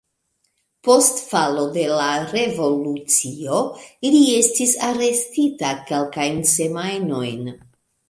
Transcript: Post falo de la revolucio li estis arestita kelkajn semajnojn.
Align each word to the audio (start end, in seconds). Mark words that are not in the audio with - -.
Post 0.87 1.19
falo 1.33 1.65
de 1.75 1.83
la 1.91 2.07
revolucio 2.31 3.61
li 4.17 4.25
estis 4.41 4.77
arestita 4.91 5.79
kelkajn 5.93 6.45
semajnojn. 6.59 7.51